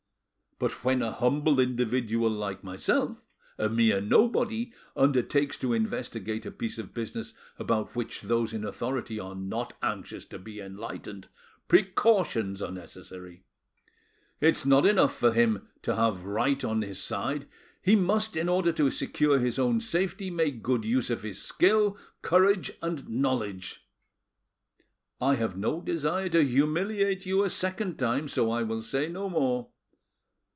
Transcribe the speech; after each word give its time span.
But 0.63 0.83
when 0.83 1.01
a 1.01 1.11
humble 1.11 1.59
individual 1.59 2.29
like 2.29 2.63
myself, 2.63 3.17
a 3.57 3.67
mere 3.67 3.99
nobody, 3.99 4.71
undertakes 4.95 5.57
to 5.57 5.73
investigate 5.73 6.45
a 6.45 6.51
piece 6.51 6.77
of 6.77 6.93
business 6.93 7.33
about 7.57 7.95
which 7.95 8.21
those 8.21 8.53
in 8.53 8.63
authority 8.63 9.19
are 9.19 9.33
not 9.33 9.73
anxious 9.81 10.23
to 10.25 10.37
be 10.37 10.59
enlightened, 10.59 11.29
precautions 11.67 12.61
are 12.61 12.69
necessary. 12.71 13.41
It's 14.39 14.63
not 14.63 14.85
enough 14.85 15.15
for 15.17 15.33
him 15.33 15.67
to 15.81 15.95
have 15.95 16.25
right 16.25 16.63
on 16.63 16.83
his 16.83 17.01
side, 17.01 17.47
he 17.81 17.95
must, 17.95 18.37
in 18.37 18.47
order 18.47 18.71
to 18.73 18.91
secure 18.91 19.39
his 19.39 19.57
own 19.57 19.79
safety, 19.79 20.29
make 20.29 20.61
good 20.61 20.85
use 20.85 21.09
of 21.09 21.23
his 21.23 21.41
skill, 21.41 21.97
courage, 22.21 22.69
and 22.83 23.09
knowledge. 23.09 23.87
I 25.19 25.33
have 25.37 25.57
no 25.57 25.81
desire 25.81 26.29
to 26.29 26.43
humiliate 26.45 27.25
you 27.25 27.43
a 27.43 27.49
second 27.49 27.97
time, 27.97 28.27
so 28.27 28.51
I 28.51 28.61
will 28.61 28.83
say 28.83 29.09
no 29.09 29.27
more. 29.27 29.69